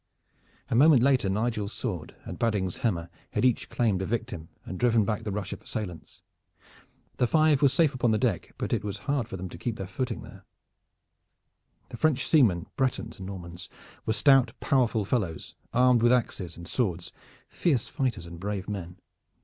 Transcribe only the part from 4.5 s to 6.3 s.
and driven back the rush of assailants.